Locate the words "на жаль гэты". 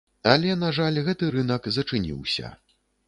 0.61-1.29